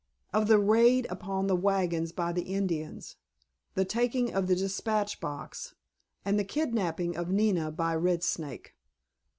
Of 0.33 0.47
the 0.47 0.57
raid 0.57 1.05
upon 1.11 1.45
the 1.45 1.55
wagons 1.55 2.11
by 2.11 2.31
the 2.31 2.41
Indians, 2.41 3.17
the 3.75 3.85
taking 3.85 4.33
of 4.33 4.47
the 4.47 4.55
dispatch 4.55 5.19
box, 5.19 5.75
and 6.25 6.39
the 6.39 6.43
kidnapping 6.43 7.15
of 7.15 7.29
Nina 7.29 7.69
by 7.69 7.93
Red 7.93 8.23
Snake. 8.23 8.73